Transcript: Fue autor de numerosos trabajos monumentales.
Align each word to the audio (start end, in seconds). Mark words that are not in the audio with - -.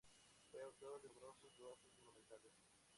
Fue 0.49 0.59
autor 0.63 0.99
de 1.03 1.09
numerosos 1.09 1.53
trabajos 1.53 1.93
monumentales. 1.99 2.53